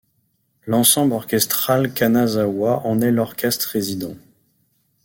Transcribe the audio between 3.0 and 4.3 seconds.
est l'orchestre résident.